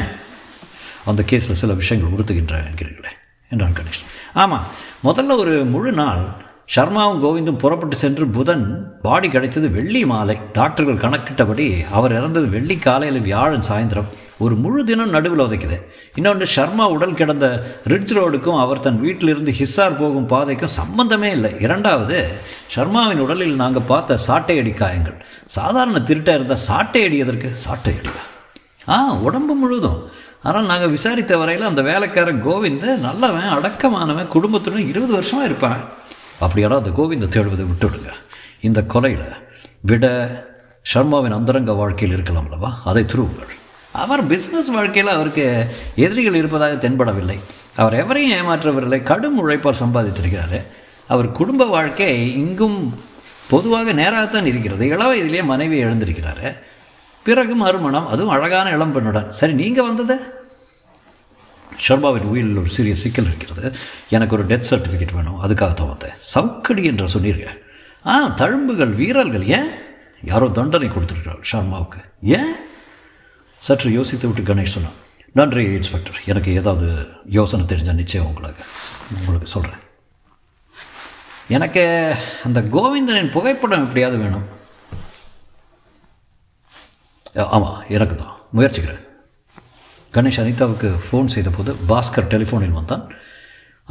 [1.05, 3.11] அந்த கேஸில் சில விஷயங்கள் உறுத்துகின்றன என்கிறீர்களே
[3.49, 4.03] என்றான் கணேஷ்.
[4.33, 4.63] ஆமாம்
[5.03, 6.25] முதல்ல ஒரு முழு நாள்
[6.75, 10.37] ஷர்மாவும் கோவிந்தும் புறப்பட்டு சென்று புதன் பாடி கிடைத்தது வெள்ளி மாலை.
[10.53, 14.11] டாக்டர்கள் கணக்கிட்டபடி அவர் இறந்தது வெள்ளி காலையில் வியாழன் சாயந்தரம்.
[14.45, 15.77] ஒரு முழு தினம் நடுவில் உதைக்குது.
[16.17, 17.47] இன்னொன்று ஷர்மா உடல் கிடந்த
[17.91, 21.51] ரிட்ஜ் ரோடுக்கும் அவர் தன் வீட்டிலிருந்து ஹிஸ்ஸார் போகும் பாதைக்கும் சம்பந்தமே இல்லை.
[21.65, 22.17] இரண்டாவது
[22.75, 25.17] ஷர்மாவின் உடலில் நாங்கள் பார்த்த சாட்டை அடி காயங்கள்.
[25.57, 27.49] சாதாரண திருட்டாக இருந்தால் சாட்டை அடி எதற்கு?
[27.65, 28.23] சாட்டை அடியா
[28.93, 28.97] ஆ
[29.27, 29.99] உடம்பு முழுதும்.
[30.47, 35.81] ஆனால் நாங்கள் விசாரித்த வரையில் அந்த வேலைக்காரன் கோவிந்த் நல்லவன் அடக்கமானவன் குடும்பத்துடன் இருபது வருஷமாக இருப்பான்.
[36.45, 38.11] அப்படியானா அந்த கோவிந்த தேடுவதை விட்டுவிடுங்க
[38.67, 39.27] இந்த கொலையில்
[39.89, 40.05] விட
[40.91, 42.71] ஷர்மாவின் அந்தரங்க வாழ்க்கையில் இருக்கலாம் அல்லவா?
[42.89, 43.51] அதை துருவுங்கள்.
[43.93, 47.39] அவர் பிஸ்னஸ் வாழ்க்கையில் அவருக்கு எதிரிகள் இருப்பதாக தென்படவில்லை.
[47.75, 49.03] அவர் எவரையும் ஏமாற்றவில்லை.
[49.03, 50.61] கடும் உழைப்பால் சம்பாதித்திருக்கிறாரு.
[51.07, 53.03] அவர் குடும்ப வாழ்க்கை இங்கும்
[53.49, 54.87] பொதுவாக நேராகத்தான் இருக்கிறது.
[54.87, 56.57] இளவை இதிலேயே மனைவி எழுந்திருக்கிறாரு.
[57.23, 58.07] பிறகு மறுமணம்.
[58.07, 60.33] அதுவும் அழகான இளம் பெண்ணுடன் சரி நீங்கள் வந்தது?
[61.87, 63.75] ஷர்மாவின் உயிரில் ஒரு சிறிய சிக்கல் இருக்கிறது.
[64.09, 65.43] எனக்கு ஒரு டெத் சர்டிஃபிகேட் வேணும்.
[65.43, 66.15] அதுக்காகத்தான் வந்தேன்.
[66.15, 67.63] சவுக்கடி என்று சொன்னீர்கள்.
[68.05, 69.69] ஆ தழும்புகள் வீரர்கள் ஏன்?
[70.23, 72.03] யாரோ தண்டனை கொடுத்துருக்கிறார் ஷர்மாவுக்கு.
[72.21, 72.53] ஏன்?
[73.67, 74.99] சற்று யோசித்து விட்டு கணேஷ் சொன்னான்
[75.39, 76.17] நன்றி இன்ஸ்பெக்டர்.
[76.31, 76.87] எனக்கு ஏதாவது
[77.37, 78.63] யோசனை தெரிஞ்சால் நிச்சயம் உங்களுக்கு
[79.17, 79.81] உங்களுக்கு சொல்கிறேன்
[81.55, 81.83] எனக்கு
[82.47, 84.45] அந்த கோவிந்தனின் புகைப்படம் எப்படியாவது வேணும்.
[87.55, 88.33] ஆமாம் எனக்கு தான்.
[88.57, 89.01] முயற்சிக்கிறேன்.
[90.15, 93.05] கணேஷ் அனிதாவுக்கு ஃபோன் செய்தபோது பாஸ்கர் டெலிஃபோனில் வந்தான்.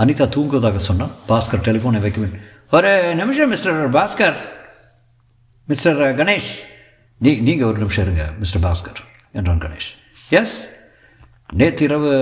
[0.03, 1.15] அனிதா தூங்குவதாக சொன்னான்.
[1.31, 2.37] பாஸ்கர் டெலிஃபோனை வைக்குவேன்
[2.77, 4.39] ஒரு நிமிஷம் மிஸ்டர் பாஸ்கர்.
[5.73, 6.53] மிஸ்டர் கணேஷ்
[7.27, 9.01] நீ நீங்கள் ஒரு நிமிஷம் இருங்க மிஸ்டர் பாஸ்கர்.
[9.33, 9.91] என்றான் கணேஷ்.
[10.31, 10.57] எஸ்
[11.53, 12.13] நேற்று இரவு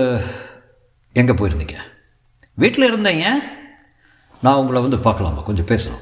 [1.13, 1.75] எங்கே போயிருந்தீங்க?
[2.53, 3.25] வீட்டில் இருந்தீங்க
[4.41, 5.41] நான் உங்களை வந்து பார்க்கலாமா?
[5.41, 6.01] கொஞ்சம் பேசணும்.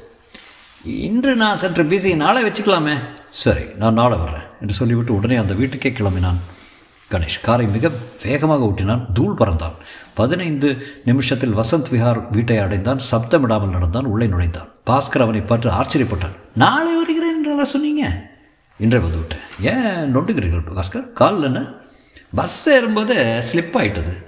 [0.84, 2.94] இன்று நான் சற்று பிஸி நாளை வச்சுக்கலாமே.
[3.30, 6.40] சரி நான் நாளை வர்றேன் என்று சொல்லிவிட்டு உடனே அந்த வீட்டுக்கே கிளம்பினான்
[7.10, 7.40] கணேஷ்.
[7.42, 7.90] காரை மிக
[8.22, 9.76] வேகமாக ஊட்டினான் தூள் பறந்தான்.
[10.14, 10.68] பதினைந்து
[11.04, 13.00] நிமிஷத்தில் வசந்த் விஹார் வீட்டை அடைந்தான்.
[13.10, 14.04] சப்தமிடாமல் நடந்தான்.
[14.04, 14.68] உள்ளே நுழைந்தான்.
[14.86, 16.36] பாஸ்கர் அவனை பார்த்து ஆச்சரியப்பட்டான்.
[16.54, 18.04] நாளை வருகிறேன் என்றால சொன்னீங்க?
[18.78, 19.46] இன்றே வந்து விட்டேன்.
[19.60, 21.76] ஏன் நொண்டுகிறீர்கள் பாஸ்கர் காலில்
[22.34, 24.22] பஸ் ஏறும்போது ஸ்லிப் ஆயிட்டது.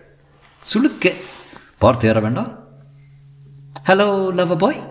[0.62, 1.12] சுளுக்க.
[1.78, 2.58] பார்த்து ஏற வேண்டாம்.
[3.86, 4.90] Hello love bye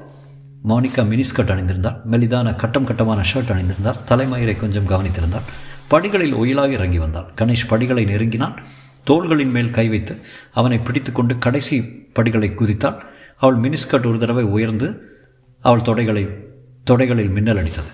[0.69, 5.41] Monica miniskirt அணிந்திருந்தார் மெலிதான கட்டம் கட்டமான ஷர்ட் அணிந்திருந்தார் தலைமயிரை கொஞ்சம் கவனித்திருந்தார்
[5.87, 7.31] படிகளில் ஒயிலாக இறங்கி வந்தாள்.
[7.35, 8.63] கணேஷ் படிகளை நெருங்கினான்.
[9.07, 11.81] தோள்களின் மேல் கை வைத்து அவனை பிடித்துக்கொண்டு கடைசி
[12.13, 13.01] படிகளை குதித்தாள்.
[13.37, 15.01] அவள் மினிஸ்கர்ட் ஒரு தடவை உயர்ந்து
[15.59, 16.29] அவள் தொடைகளை
[16.89, 17.91] தொடைகளில் மின்னல் அடித்தது.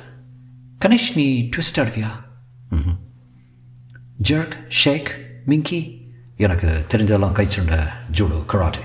[0.86, 2.26] கணேஷ் நீ ட்விஸ்ட் ஆடுவியா?
[4.22, 5.12] ஜர்க் ஷேக்
[5.48, 5.80] மிங்கி
[6.38, 7.76] எனக்கு தெரிஞ்சதெல்லாம் கை சுண்ட
[8.12, 8.84] ஜூடோ கராட்டே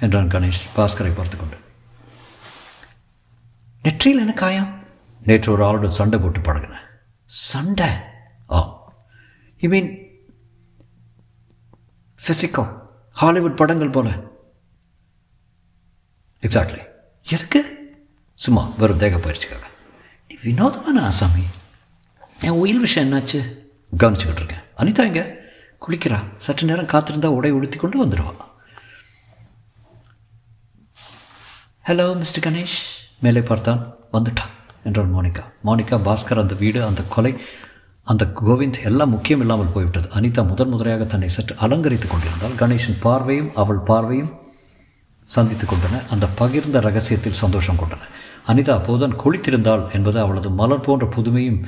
[0.00, 1.56] என்றான் கணேஷ் பாஸ்கரை பார்த்து கொண்டு
[3.82, 4.82] நெற்றியில் என்ன காயம்?
[5.20, 6.84] நேற்று ஒரு ஆளுடன் சண்டை போட்டு பழகினேன்
[7.24, 7.88] சண்டை?
[8.50, 8.58] Ah.
[9.58, 9.90] You mean
[12.20, 14.08] physical Hollywood படங்கள் போல?
[16.42, 16.80] எக்ஸாக்ட்லி
[17.26, 17.60] எதுக்கு?
[18.34, 19.62] சும்மா வெறும் தேக பயிற்சிக்காக.
[20.28, 21.44] நீ வினோதமான ஆசாமி
[22.46, 23.38] என் உயிர் விஷயம் என்னாச்சு?
[24.00, 25.24] கவனிச்சுக்கிட்டு இருக்கேன் அனிதா இங்கே
[25.84, 26.18] குளிக்கிறா.
[26.44, 28.32] சற்று நேரம் காத்திருந்தா உடை உடுத்தி கொண்டு வந்துடுவா
[31.88, 32.78] ஹலோ மிஸ்டர் கணேஷ்
[33.24, 33.80] மேலே பார்த்தான்.
[34.12, 34.52] வந்துட்டான்
[34.86, 35.42] என்றாள் மோனிகா.
[35.64, 37.32] மோனிகா பாஸ்கர் அந்த வீடு அந்த கொலை
[38.06, 40.08] அந்த கோவிந்த் எல்லாம் முக்கியம் இல்லாமல் போய்விட்டது.
[40.16, 44.32] அனிதா முதன் முதலையாக தன்னை சற்று அலங்கரித்துக் கொண்டிருந்தால் கணேஷின் பார்வையும் அவள் பார்வையும்
[45.28, 46.00] சந்தித்து கொண்டன.
[46.14, 48.08] அந்த பகிர்ந்த ரகசியத்தில் சந்தோஷம் கொண்டன.
[48.50, 51.60] அனிதா அப்போதுதான் குளித்திருந்தாள் என்பது அவளது மலர் போன்ற புதுமையும்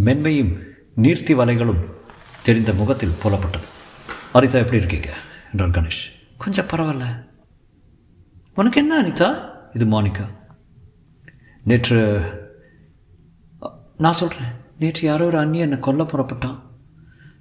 [0.00, 0.60] மென்மையும்
[0.96, 1.80] நீர்த்தி வலைகளும்
[2.42, 3.68] தெரிந்த முகத்தில் புலப்பட்டது.
[4.34, 5.14] அனிதா எப்படி இருக்கீங்க?
[5.50, 6.12] என்றார் கணேஷ்.
[6.38, 7.28] கொஞ்சம் பரவாயில்ல.
[8.54, 9.50] உனக்கு என்ன அனிதா?
[9.74, 10.28] இது மானிகா
[11.64, 12.20] நேற்று
[13.98, 16.58] நான் சொல்கிறேன் நேற்று யாரோ ஒரு அண்ணி என்னை கொல்ல புறப்பட்டான்.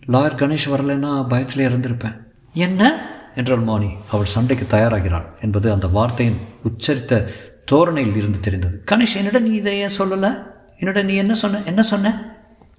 [0.08, 3.10] லாயர் கணேஷ் வரலைன்னா பயத்தில் இருந்திருப்பேன் என்ன?
[3.36, 3.90] என்றாள் மாணி.
[4.12, 7.32] அவள் சண்டைக்கு தயாராகிறாள் என்பது அந்த வார்த்தையின் உச்சரித்த
[7.66, 8.84] தோரணையில் இருந்து தெரிந்தது.
[8.92, 10.44] கணேஷ் என்னிடம் நீ இதை ஏன் சொல்லலை?
[10.78, 11.64] என்னிடம் நீ என்ன சொன்ன?
[11.64, 12.31] என்ன சொன்ன?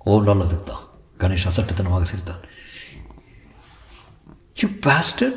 [0.04, 0.84] ஓ நல்லதுக்கு தான்.
[1.18, 2.40] கணேஷ் அசட்டுத்தனமாக சிரித்தான்
[4.60, 5.34] you bastard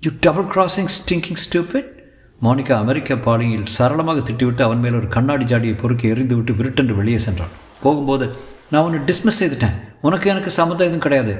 [0.00, 1.94] you double crossing stinking stupid
[2.42, 7.54] Monica அமெரிக்க பாலியில் சரளமாக திட்டிவிட்டு அவன் மேல் ஒரு கண்ணாடி ஜாடியை பொறுக்கி எறிந்துவிட்டு விருட்டென்று வெளியே சென்றான்.
[7.82, 8.36] போகும்போது
[8.70, 9.74] நான் உன்னை டிஸ்மிஸ் செய்துட்டேன்.
[10.02, 11.32] உனக்கு எனக்கு சம்மந்தம் எதுவும் கிடையாது.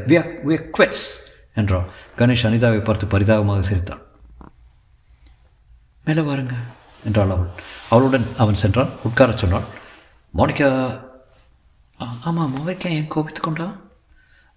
[0.48, 1.06] வி குவெட்ஸ்
[1.54, 1.88] என்றான்.
[2.18, 4.02] கணேஷ் அனிதாவை பார்த்து பரிதாபமாக சிரித்தான்.
[6.04, 6.54] மேலே வாருங்க.
[7.04, 7.48] என்றாள் அவள்.
[7.90, 8.90] அவளுடன் அவன் சென்றான்.
[9.04, 9.66] உட்காரச் சொன்னாள்.
[10.36, 10.70] மோனிகா
[11.98, 13.66] ஆமாம் மோனிகா ஏன் கோபித்து கொண்டா?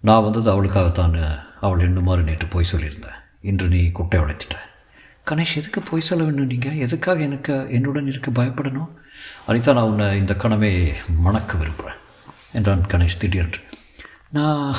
[0.00, 1.14] நான் வந்தது அவளுக்காகத்தான்
[1.60, 3.18] அவள் எண்ணுமாறு நேற்று போய் சொல்லியிருந்தேன்.
[3.40, 4.56] இன்று நீ குட்டை உடைத்திட்ட
[5.30, 8.88] கணேஷ் எதுக்கு போய் சொல்ல வேண்டும் நீங்கள் எதுக்காக எனக்கு என்னுடன் இருக்க பயப்படணும்?
[9.48, 10.92] அனிதா நான் உன்னை இந்த கணமே
[11.26, 12.00] மணக்க விரும்புகிறேன்
[12.52, 13.60] என்றான் கணேஷ் திடீரென்று.
[14.30, 14.76] நான்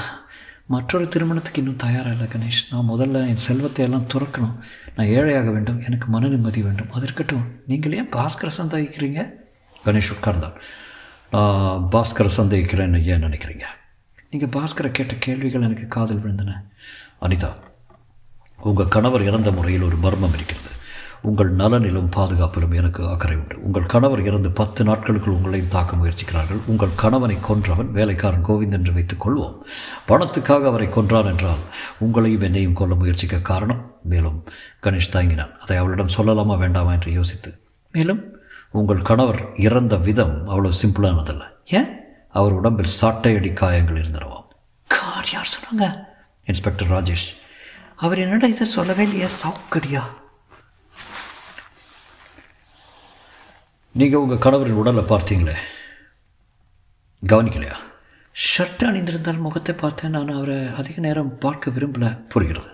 [0.65, 2.61] மற்றொரு திருமணத்துக்கு இன்னும் தயாராக இல்லை கணேஷ்.
[2.71, 4.55] நான் முதல்ல என் செல்வத்தை எல்லாம் துறக்கணும்.
[4.95, 6.91] நான் ஏழையாக வேண்டும் எனக்கு மன நிம்மதி வேண்டும்.
[6.91, 7.45] அது இருக்கட்டும்.
[7.67, 9.23] நீங்கள் ஏன் பாஸ்கரை சந்தேகிக்கிறீங்க
[9.85, 10.90] கணேஷ் உட்கார்ந்தான் நான்
[11.31, 13.63] பாஸ்கரை சந்தேகிக்கிறேன்னு ஏன் நினைக்கிறீங்க?
[14.29, 16.51] நீங்கள் பாஸ்கரை கேட்ட கேள்விகள் எனக்கு காதல் விழுந்தன.
[17.21, 17.49] அனிதா
[18.61, 20.69] உங்கள் கணவர் இறந்த முறையில் ஒரு மர்மம் இருக்கிறது.
[21.21, 23.63] உங்கள் நலனிலும் பாதுகாப்பிலும் எனக்கு அக்கறை உண்டு.
[23.63, 26.59] உங்கள் கணவர் இறந்து பத்து நாட்களுக்குள் உங்களையும் தாக்க முயற்சிக்கிறார்கள்.
[26.65, 29.57] உங்கள் கணவனை கொன்றவன் வேலைக்காரன் கோவிந்த் என்று வைத்துக் கொள்வோம்.
[30.07, 31.63] பணத்துக்காக அவரை கொன்றான் என்றால்
[31.99, 33.95] உங்களையும் என்னையும் கொல்ல முயற்சிக்க காரணம்?
[34.03, 34.43] மேலும்
[34.83, 37.61] கணேஷ் தாங்கினான் அதை அவளிடம் சொல்லலாமா வேண்டாமா என்று யோசித்து.
[37.91, 38.39] மேலும்
[38.71, 41.43] உங்கள் கணவர் இறந்த விதம் அவ்வளோ சிம்பிளானதல்ல.
[41.65, 41.89] ஏன்?
[42.29, 44.47] அவர் உடம்பில் சாட்டையடி காயங்கள் இருந்தனவாம்
[44.87, 46.05] கார் யார் சொன்னாங்க?
[46.43, 47.27] இன்ஸ்பெக்டர் ராஜேஷ்.
[47.95, 49.27] அவர் என்னடா இதை சொல்லவே இல்லையா?
[49.43, 50.01] சவுக்கடியா?
[53.91, 55.55] நீங்கள் உங்கள் கணவரின் உடலை பார்த்தீங்களே?
[57.27, 57.75] கவனிக்கலையா?
[58.35, 60.09] ஷர்ட் அணிந்திருந்தால் முகத்தை பார்த்தேன்.
[60.09, 62.27] நான் அவரை அதிக நேரம் பார்க்க விரும்பல.
[62.27, 62.69] புரிகிறது.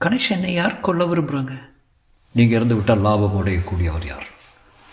[0.00, 1.54] கணேஷ் என்னை யார் கொல்ல விரும்புகிறாங்க
[2.32, 4.26] நீங்கள் இறந்து விட்டால் லாபம் உடையக்கூடியவர் யார்?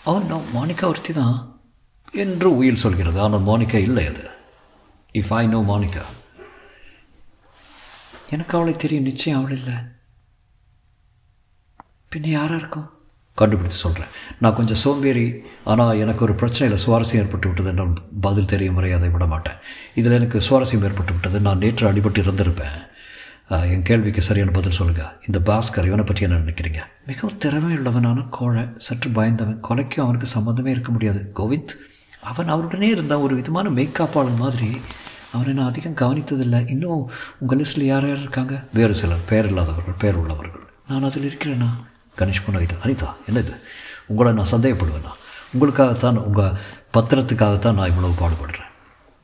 [0.04, 1.60] அவன் நான் ஒருத்தி தான்
[2.12, 3.20] என்று உயில் சொல்கிறது.
[3.20, 4.30] ஆனால் மோனிகா இல்லை அது.
[5.12, 6.04] இஃப் ஐ நோ மோனிகா
[8.30, 9.04] எனக்கு அவளை தெரியும்.
[9.04, 9.74] நிச்சயம் அவள் இல்லை.
[12.14, 12.90] பின்ன யாராக இருக்கும்?
[13.34, 18.74] கண்டுபிடித்து சொல்கிறேன் நான் கொஞ்சம் சோம்பேறி ஆனால் எனக்கு ஒரு பிரச்சனையில் சுவாரஸ்யம் ஏற்பட்டு விட்டது என்றால் பதில் தெரியும்
[18.74, 19.58] வரை அதை விட மாட்டேன்.
[19.94, 21.40] இதில் எனக்கு சுவாரஸ்யம் ஏற்பட்டு விட்டது.
[21.40, 22.85] நான் நேற்று அடிபட்டு இருந்திருப்பேன்
[23.48, 26.78] என் கேள்விக்கு சரியான பதில் சொல்லுங்கள் இந்த பாஸ்கர் இவனை பற்றி என்ன நினைக்கிறீங்க?
[27.06, 29.60] மிகவும் திறமையுள்ளவனான கோழை சற்று பயந்தவன்.
[29.68, 31.32] கொலைக்கும் அவனுக்கு சம்மந்தமே இருக்க முடியாது.
[31.36, 31.74] கோவிந்த்
[32.22, 34.80] அவன் அவருடனே இருந்தான் ஒரு விதமான மேக்காப்பாளன் மாதிரி
[35.32, 36.68] அவனை நான் அதிகம் கவனித்ததில்லை.
[36.68, 38.64] இன்னும் உங்கள் லிஸ்ட்டில் யார் யார் இருக்காங்க?
[38.72, 39.24] வேறு சிலர்.
[39.28, 40.60] பேர் இல்லாதவர்கள் பேர் உள்ளவர்கள்.
[40.88, 41.68] நான் அதில் இருக்கிறேனா?
[42.18, 43.54] கணேஷ் புன்னகிதா அனிதா என்னது
[44.06, 45.12] உங்களை நான் சந்தேகப்படுவேண்ணா
[45.54, 46.52] உங்களுக்காகத்தான் உங்கள்
[46.94, 48.65] பத்திரத்துக்காகத்தான் நான் இவ்வளவு பாடுபடுறேன்.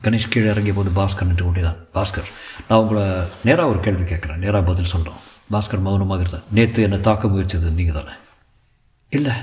[0.05, 1.79] கணேஷ் கீழே இறங்கிய போது பாஸ்கர் நின்று கொண்டே தான்.
[1.95, 2.29] பாஸ்கர்
[2.67, 3.03] நான் உங்களை
[3.47, 5.19] நேராக ஒரு கேள்வி கேட்குறேன் நேராக பதில் சொல்கிறோம்
[5.53, 6.45] பாஸ்கர் மௌனமாக இருந்தார்.
[6.57, 8.13] நேற்று என்னை தாக்க முயற்சிது நீங்கள் தானே?
[9.17, 9.35] இல்லை.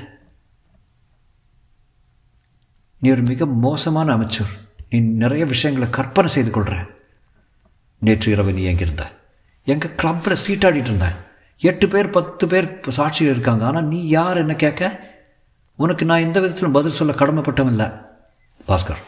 [3.03, 4.51] நீ ஒரு மிக மோசமான அமைச்சர்.
[4.91, 6.77] நீ நிறைய விஷயங்களை கற்பனை செய்து கொள்கிற
[8.07, 9.05] நேற்று இரவு நீ எங்கே இருந்த
[9.73, 11.17] எங்கள் கிளப்பில் சீட்டாடிட்டு இருந்தேன்.
[11.71, 12.69] எட்டு பேர் பத்து பேர்
[12.99, 13.63] சாட்சியில் இருக்காங்க.
[13.71, 14.91] ஆனால் நீ யார் என்ன கேட்க?
[15.85, 17.89] உனக்கு நான் எந்த விதத்திலும் பதில் சொல்ல கடமைப்பட்டவன் இல்லை.
[18.69, 19.03] பாஸ்கர்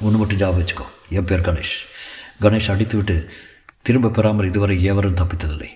[0.00, 0.86] ஒன்று மட்டும் ஜாபம் வச்சுக்கோ.
[1.08, 1.76] என் பேர் கணேஷ்.
[2.40, 3.26] கணேஷ் அடித்துவிட்டு
[3.82, 5.68] திரும்ப பெறாமல் இதுவரை எவரும் தப்பித்ததில்லை.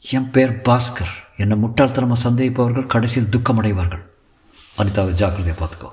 [0.00, 1.12] என் பேர் பாஸ்கர்.
[1.36, 4.02] என்னை முட்டாள்தனமாக சந்தேகிப்பவர்கள் கடைசியில் துக்கமடைவார்கள்.
[4.78, 5.90] அனிதாவை ஜாக்கிரதையாக பார்த்துக்கோ.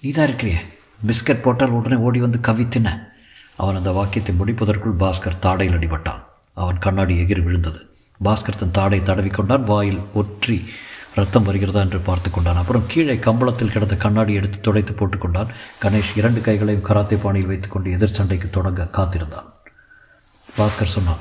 [0.00, 0.58] நீ தான் இருக்கிறியே.
[1.06, 3.08] பிஸ்கட் போட்டால் உடனே ஓடி வந்து கவித்தின.
[3.56, 6.22] அவன் அந்த வாக்கியத்தை முடிப்பதற்குள் பாஸ்கர் தாடையில் அடிபட்டான்.
[6.52, 7.90] அவன் கண்ணாடி எகிரி விழுந்தது.
[8.24, 9.64] பாஸ்கர் தன் தாடை தடவிக்கொண்டான்.
[9.64, 10.64] வாயில் ஒற்றி
[11.14, 15.46] ரத்தம் வருகிறதா என்று பார்த்து கொண்டான் அப்புறம் கீழே கம்பளத்தில் கிடந்த கண்ணாடி எடுத்து துடைத்து போட்டுக்கொண்டான்.
[15.82, 19.52] கணேஷ் இரண்டு கைகளையும் கராத்தே பாணியில் வைத்துக்கொண்டு எதிர் சண்டைக்கு தொடங்க காத்திருந்தான்.
[20.58, 21.16] பாஸ்கர் சொன்னான்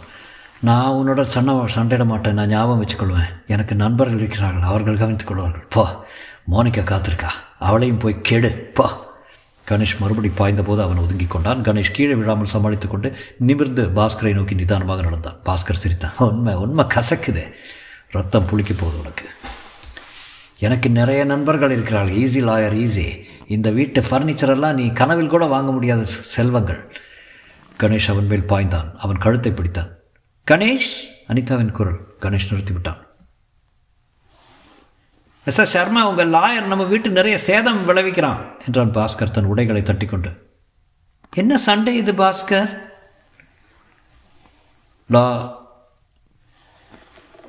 [0.62, 2.34] நான் உன்னோட சண்டை சண்டையிட மாட்டேன்.
[2.34, 3.46] நான் ஞாபகம் வச்சுக்கொள்வேன்.
[3.48, 4.62] எனக்கு நண்பர்கள் இருக்கிறார்கள்.
[4.62, 5.68] அவர்கள் கவனித்துக் கொள்வார்கள்.
[5.70, 6.04] பா
[6.52, 7.30] மோனிகா காத்திருக்கா.
[7.60, 8.72] அவளையும் போய் கெடு.
[8.74, 8.98] பா.
[9.70, 11.62] கணேஷ் மறுபடி பாய்ந்தபோது அவன் ஒதுங்கிக் கொண்டான்.
[11.62, 15.38] கணேஷ் கீழே விழாமல் சமாளித்துக் கொண்டு நிமிர்ந்து பாஸ்கரை நோக்கி நிதானமாக நடந்தான்.
[15.46, 17.52] பாஸ்கர் சிரித்தான் உண்மை உண்மை கசக்குதே.
[18.12, 19.30] ரத்தம் புளிக்க போகுது உனக்கு.
[20.64, 22.16] எனக்கு நிறைய நண்பர்கள் இருக்கிறார்கள்.
[22.16, 26.96] ஈஸி லாயர் ஈஸி இந்த வீட்டு ஃபர்னிச்சரெல்லாம் நீ கனவில் கூட வாங்க முடியாத செல்வங்கள்.
[27.80, 28.96] கணேஷ் அவன் மேல் பாய்ந்தான்.
[28.98, 29.90] அவன் கழுத்தை பிடித்தான்.
[30.52, 30.94] கணேஷ்!
[31.28, 32.00] அனிதாவின் குரல்.
[32.20, 33.02] கணேஷ் நிறுத்திவிட்டான்.
[35.46, 40.32] மிஸ்டர் சர்மா உங்கள் லாயர் நம்ம வீட்டு நிறைய சேதம் விளைவிக்கிறான் என்றான் பாஸ்கர் தன் உடைகளை தட்டிக்கொண்டு.
[41.36, 42.80] என்ன சண்டை இது பாஸ்கர்?
[45.08, 45.26] லா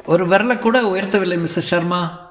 [0.05, 2.24] ஒரு விரலை கூட உயர்த்தவில்லை மிஸ்டர் சர்மா.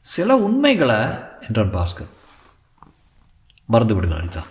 [0.00, 0.96] சில உண்மைகளை
[1.40, 2.10] என்றான் பாஸ்கர்.
[3.64, 4.42] மறந்து விடுங்க அனிதா.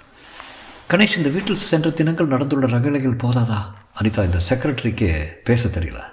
[0.90, 3.58] கணேஷ் இந்த வீட்டில் சென்ற தினங்கள் நடந்துள்ள ரகலைகள் போதாதா?
[4.02, 6.04] அனிதா இந்த செக்ரட்டரிக்கு பேச தெரியல.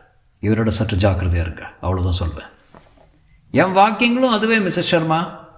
[0.41, 1.73] இவரோட சற்று ஜாக்கிரதையாக இருங்க.
[1.83, 2.51] அவ்வளோதான் சொல்வேன்.
[3.51, 5.49] என் வாக்கிங்களும் அதுவே மிஸ்ஸஸ் சர்மா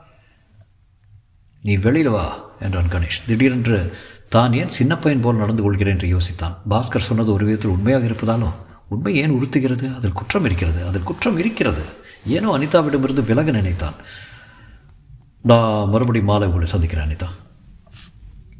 [1.62, 3.26] நீ வெளியில் வா என்றான் கணேஷ்.
[3.26, 3.96] திடீரென்று
[4.28, 5.98] தான் ஏன் சின்ன பையன் போல் நடந்து கொள்கிறேன்?
[5.98, 6.56] என்று யோசித்தான்.
[6.70, 8.52] பாஸ்கர் சொன்னது ஒரு விதத்தில் உண்மையாக இருப்பதாலும்
[8.92, 9.96] உண்மை ஏன் உறுத்துகிறது?
[9.96, 10.86] அதில் குற்றம் இருக்கிறது.
[10.86, 11.82] அதில் குற்றம் இருக்கிறது.
[12.26, 13.94] ஏனோ அனிதாவிடமிருந்து விலக நினைத்தான்.
[15.42, 17.28] நான் மறுபடியும் மாலை உங்களை சந்திக்கிறேன் அனிதா.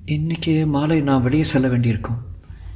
[0.05, 2.21] இன்னைக்கு மாலை நான் வெளியே செல்ல வேண்டியிருக்கும்.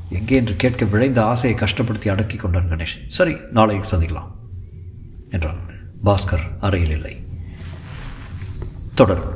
[0.09, 2.97] எங்கே என்று கேட்க விழைந்த ஆசையை கஷ்டப்படுத்தி அடக்கி கொண்டான் கணேஷ்.
[3.09, 4.31] சரி நாளை சந்திக்கலாம்
[5.31, 5.61] என்றான்.
[6.05, 7.27] பாஸ்கர் அறையில் இல்லை.
[8.95, 9.36] தொடரும்.